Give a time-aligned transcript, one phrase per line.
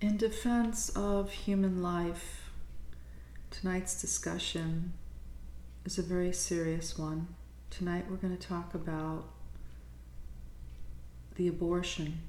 [0.00, 2.50] In defense of human life,
[3.50, 4.94] tonight's discussion
[5.84, 7.28] is a very serious one.
[7.68, 9.28] Tonight we're going to talk about
[11.34, 12.20] the abortion,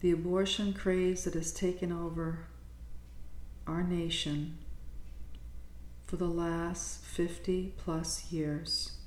[0.00, 2.40] the abortion craze that has taken over
[3.66, 4.58] our nation
[6.06, 8.98] for the last 50 plus years,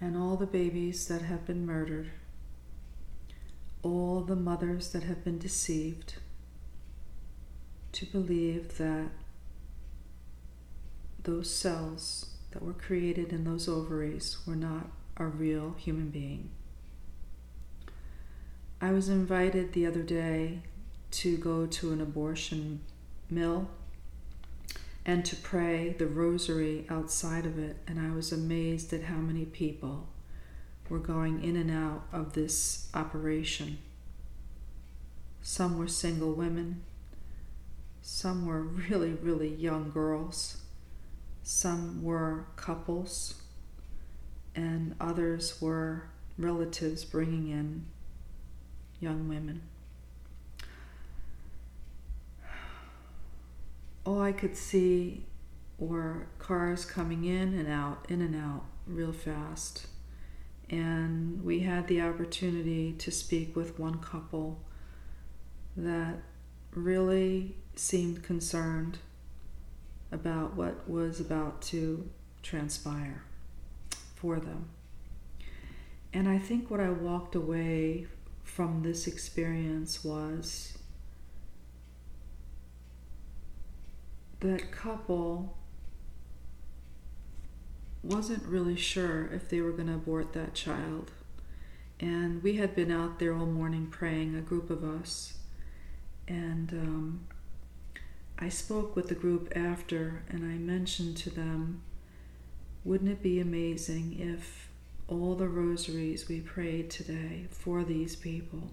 [0.00, 2.12] and all the babies that have been murdered
[3.84, 6.14] all the mothers that have been deceived
[7.92, 9.10] to believe that
[11.22, 16.50] those cells that were created in those ovaries were not a real human being.
[18.80, 20.62] I was invited the other day
[21.12, 22.80] to go to an abortion
[23.30, 23.68] mill
[25.06, 29.44] and to pray the rosary outside of it, and I was amazed at how many
[29.44, 30.08] people
[30.88, 33.78] were going in and out of this operation.
[35.42, 36.82] Some were single women,
[38.02, 40.58] some were really, really young girls,
[41.42, 43.42] some were couples,
[44.54, 47.86] and others were relatives bringing in
[49.00, 49.62] young women.
[54.06, 55.24] All I could see
[55.78, 59.86] were cars coming in and out, in and out, real fast
[60.70, 64.60] and we had the opportunity to speak with one couple
[65.76, 66.16] that
[66.72, 68.98] really seemed concerned
[70.10, 72.08] about what was about to
[72.42, 73.22] transpire
[74.14, 74.68] for them.
[76.12, 78.06] And I think what I walked away
[78.44, 80.78] from this experience was
[84.40, 85.56] that couple
[88.04, 91.10] wasn't really sure if they were going to abort that child.
[92.00, 95.34] And we had been out there all morning praying, a group of us.
[96.28, 97.26] And um,
[98.38, 101.82] I spoke with the group after and I mentioned to them,
[102.84, 104.68] wouldn't it be amazing if
[105.08, 108.72] all the rosaries we prayed today for these people,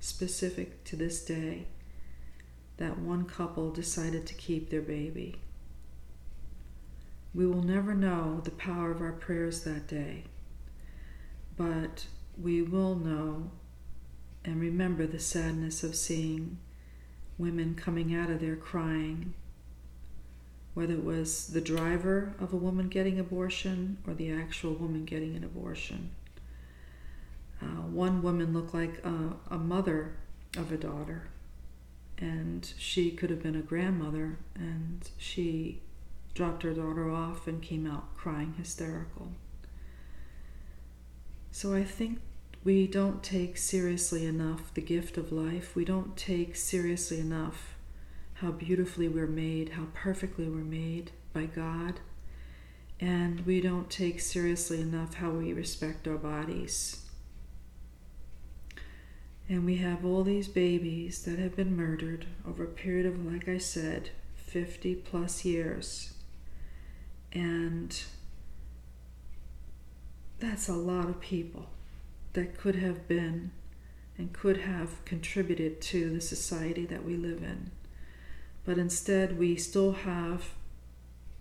[0.00, 1.66] specific to this day,
[2.76, 5.41] that one couple decided to keep their baby?
[7.34, 10.24] We will never know the power of our prayers that day,
[11.56, 12.06] but
[12.40, 13.50] we will know
[14.44, 16.58] and remember the sadness of seeing
[17.38, 19.34] women coming out of there crying,
[20.74, 25.34] whether it was the driver of a woman getting abortion or the actual woman getting
[25.36, 26.10] an abortion.
[27.62, 30.16] Uh, one woman looked like a, a mother
[30.56, 31.28] of a daughter,
[32.18, 35.80] and she could have been a grandmother, and she
[36.34, 39.28] dropped her daughter off and came out crying hysterical.
[41.50, 42.20] So I think
[42.64, 45.74] we don't take seriously enough the gift of life.
[45.74, 47.74] We don't take seriously enough
[48.34, 52.00] how beautifully we're made, how perfectly we're made by God.
[53.00, 57.04] And we don't take seriously enough how we respect our bodies.
[59.48, 63.48] And we have all these babies that have been murdered over a period of, like
[63.48, 66.14] I said, 50 plus years.
[67.32, 68.02] And
[70.38, 71.66] that's a lot of people
[72.34, 73.52] that could have been
[74.18, 77.70] and could have contributed to the society that we live in.
[78.64, 80.50] But instead, we still have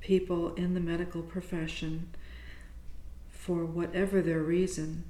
[0.00, 2.10] people in the medical profession,
[3.30, 5.04] for whatever their reason,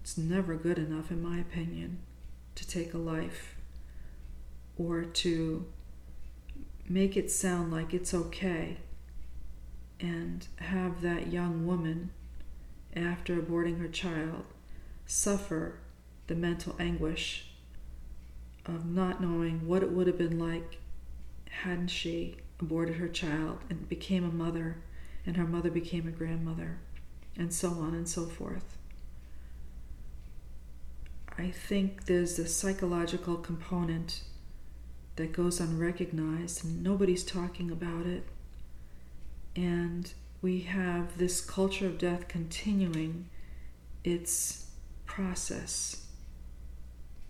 [0.00, 1.98] it's never good enough, in my opinion,
[2.54, 3.56] to take a life
[4.78, 5.66] or to
[6.88, 8.78] make it sound like it's okay
[10.02, 12.10] and have that young woman,
[12.94, 14.44] after aborting her child,
[15.06, 15.78] suffer
[16.26, 17.46] the mental anguish
[18.66, 20.78] of not knowing what it would have been like
[21.62, 24.76] hadn't she aborted her child and became a mother,
[25.24, 26.78] and her mother became a grandmother,
[27.36, 28.76] and so on and so forth.
[31.38, 34.22] I think there's a psychological component
[35.16, 38.24] that goes unrecognized, and nobody's talking about it.
[39.54, 43.28] And we have this culture of death continuing
[44.04, 44.66] its
[45.06, 46.06] process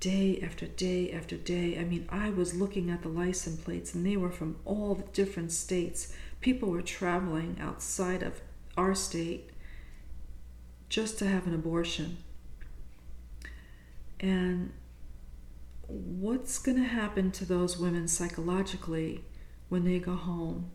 [0.01, 1.79] day after day after day.
[1.79, 5.05] I mean, I was looking at the license plates and they were from all the
[5.13, 6.13] different states.
[6.41, 8.41] People were traveling outside of
[8.77, 9.51] our state
[10.89, 12.19] just to have an abortion.
[14.19, 14.73] And
[15.87, 19.25] what's going to happen to those women psychologically
[19.69, 20.71] when they go home?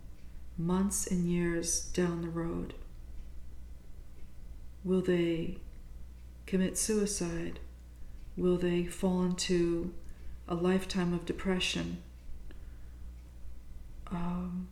[0.58, 2.74] Months and years down the road?
[4.84, 5.58] Will they
[6.46, 7.60] commit suicide?
[8.36, 9.94] Will they fall into
[10.48, 12.02] a lifetime of depression?
[14.10, 14.68] Um,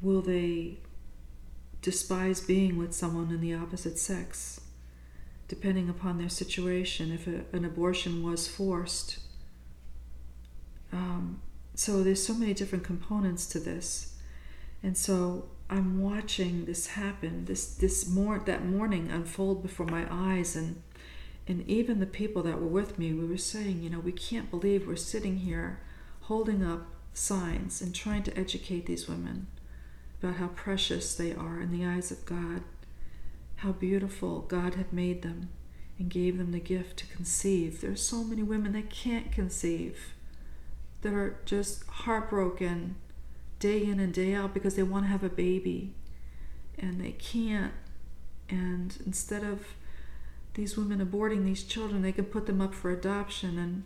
[0.00, 0.78] will they
[1.82, 4.60] despise being with someone in the opposite sex?
[5.48, 9.18] Depending upon their situation, if a, an abortion was forced.
[10.92, 11.42] Um,
[11.74, 14.11] so there's so many different components to this.
[14.82, 20.56] And so I'm watching this happen, this this more that morning unfold before my eyes
[20.56, 20.82] and
[21.46, 24.50] and even the people that were with me, we were saying, you know, we can't
[24.50, 25.80] believe we're sitting here
[26.22, 29.48] holding up signs and trying to educate these women
[30.22, 32.62] about how precious they are in the eyes of God,
[33.56, 35.48] how beautiful God had made them
[35.98, 37.80] and gave them the gift to conceive.
[37.80, 40.14] There are so many women that can't conceive,
[41.02, 42.96] that are just heartbroken
[43.62, 45.94] day in and day out because they want to have a baby
[46.76, 47.72] and they can't.
[48.48, 49.60] And instead of
[50.54, 53.84] these women aborting these children, they can put them up for adoption and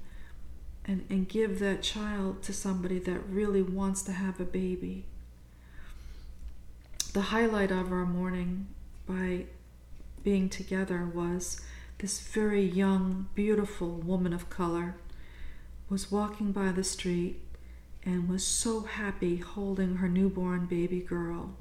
[0.88, 5.04] and, and give that child to somebody that really wants to have a baby.
[7.12, 8.68] The highlight of our morning
[9.04, 9.46] by
[10.22, 11.60] being together was
[11.98, 14.94] this very young, beautiful woman of color
[15.88, 17.40] was walking by the street
[18.06, 21.56] and was so happy holding her newborn baby girl.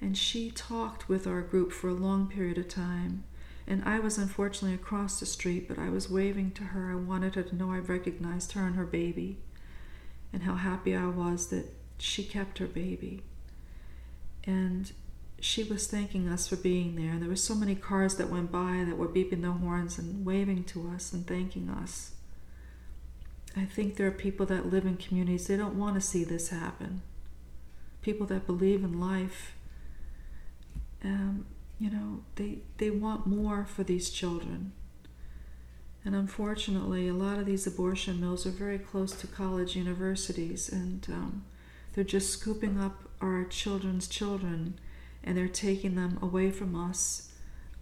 [0.00, 3.24] And she talked with our group for a long period of time.
[3.66, 6.90] And I was unfortunately across the street, but I was waving to her.
[6.90, 9.38] I wanted her to know I recognized her and her baby,
[10.32, 11.66] and how happy I was that
[11.98, 13.22] she kept her baby.
[14.44, 14.92] And
[15.40, 17.12] she was thanking us for being there.
[17.12, 20.26] And there were so many cars that went by that were beeping their horns and
[20.26, 22.12] waving to us and thanking us.
[23.56, 26.50] I think there are people that live in communities, they don't want to see this
[26.50, 27.02] happen.
[28.02, 29.54] People that believe in life,
[31.04, 31.46] um,
[31.78, 34.72] you know, they, they want more for these children.
[36.04, 41.06] And unfortunately, a lot of these abortion mills are very close to college universities, and
[41.10, 41.44] um,
[41.92, 44.78] they're just scooping up our children's children
[45.22, 47.32] and they're taking them away from us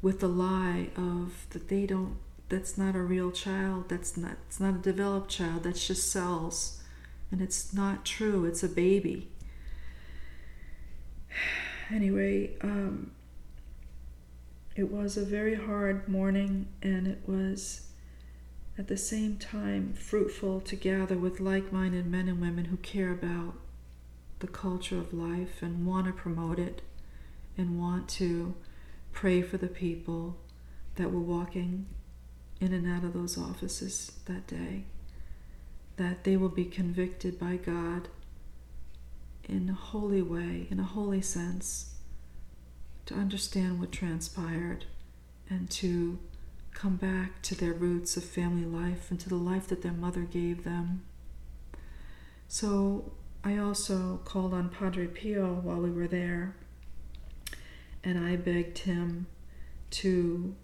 [0.03, 2.17] with the lie of that they don't
[2.49, 6.83] that's not a real child that's not it's not a developed child that's just cells.
[7.31, 9.29] And it's not true it's a baby.
[11.91, 13.13] Anyway um,
[14.77, 17.89] it was a very hard morning and it was
[18.77, 23.55] at the same time fruitful to gather with like-minded men and women who care about
[24.39, 26.83] the culture of life and want to promote it
[27.57, 28.55] and want to
[29.13, 30.37] pray for the people
[30.95, 31.87] that were walking
[32.61, 34.85] in and out of those offices that day,
[35.97, 38.09] that they will be convicted by God
[39.49, 41.95] in a holy way, in a holy sense,
[43.07, 44.85] to understand what transpired
[45.49, 46.19] and to
[46.75, 50.21] come back to their roots of family life and to the life that their mother
[50.21, 51.03] gave them.
[52.47, 53.13] So
[53.43, 56.55] I also called on Padre Pio while we were there,
[58.05, 59.27] and I begged him
[59.91, 60.55] to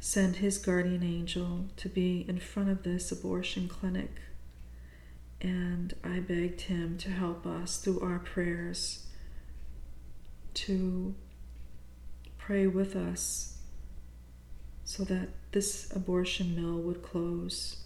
[0.00, 4.10] send his guardian angel to be in front of this abortion clinic.
[5.40, 9.06] And I begged him to help us through our prayers
[10.54, 11.14] to
[12.36, 13.58] pray with us
[14.84, 17.84] so that this abortion mill would close.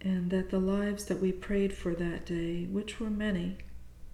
[0.00, 3.56] And that the lives that we prayed for that day, which were many,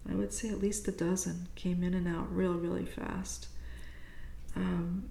[0.09, 3.49] I would say at least a dozen, came in and out real, really fast.
[4.55, 5.11] Um,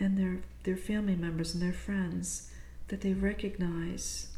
[0.00, 2.50] and their their family members and their friends
[2.88, 4.28] that they recognize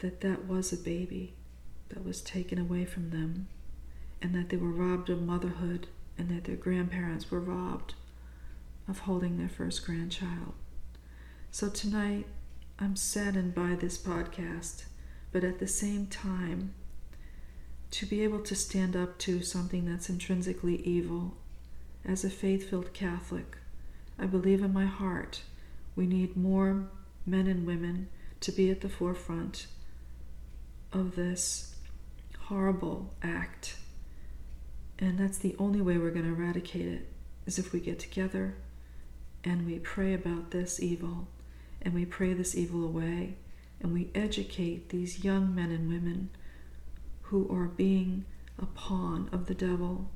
[0.00, 1.34] that that was a baby
[1.90, 3.46] that was taken away from them
[4.20, 5.86] and that they were robbed of motherhood
[6.18, 7.94] and that their grandparents were robbed
[8.88, 10.54] of holding their first grandchild.
[11.50, 12.26] So tonight
[12.78, 14.84] I'm saddened by this podcast,
[15.32, 16.74] but at the same time
[17.92, 21.34] to be able to stand up to something that's intrinsically evil
[22.04, 23.56] as a faith filled Catholic
[24.20, 25.42] I believe in my heart
[25.96, 26.88] we need more
[27.24, 28.08] men and women
[28.40, 29.66] to be at the forefront
[30.92, 31.74] of this
[32.38, 33.76] horrible act.
[34.98, 37.08] And that's the only way we're going to eradicate it
[37.46, 38.56] is if we get together
[39.42, 41.28] and we pray about this evil
[41.80, 43.36] and we pray this evil away
[43.80, 46.28] and we educate these young men and women
[47.22, 48.26] who are being
[48.58, 50.10] a pawn of the devil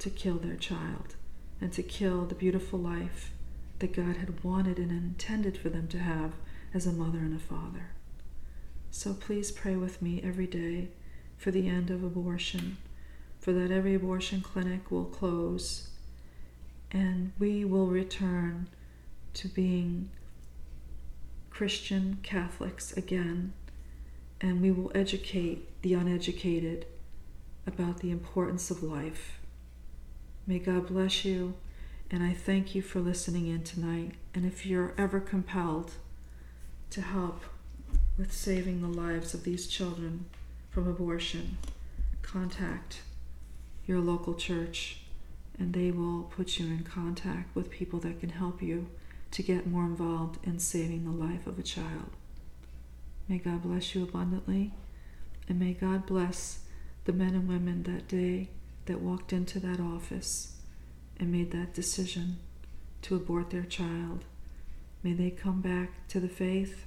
[0.00, 1.14] to kill their child
[1.60, 3.32] and to kill the beautiful life
[3.78, 6.32] that God had wanted and intended for them to have
[6.74, 7.90] as a mother and a father.
[8.90, 10.88] So please pray with me every day
[11.36, 12.78] for the end of abortion,
[13.38, 15.88] for that every abortion clinic will close
[16.90, 18.68] and we will return
[19.34, 20.10] to being
[21.50, 23.52] Christian Catholics again,
[24.40, 26.86] and we will educate the uneducated
[27.66, 29.37] about the importance of life.
[30.48, 31.56] May God bless you,
[32.10, 34.12] and I thank you for listening in tonight.
[34.34, 35.92] And if you're ever compelled
[36.88, 37.42] to help
[38.16, 40.24] with saving the lives of these children
[40.70, 41.58] from abortion,
[42.22, 43.02] contact
[43.86, 45.02] your local church
[45.58, 48.86] and they will put you in contact with people that can help you
[49.32, 52.08] to get more involved in saving the life of a child.
[53.28, 54.72] May God bless you abundantly,
[55.46, 56.60] and may God bless
[57.04, 58.48] the men and women that day
[58.88, 60.56] that walked into that office
[61.18, 62.36] and made that decision
[63.02, 64.24] to abort their child.
[65.02, 66.84] May they come back to the faith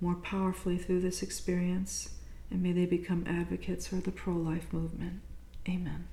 [0.00, 2.10] more powerfully through this experience,
[2.50, 5.20] and may they become advocates for the pro life movement.
[5.68, 6.06] Amen.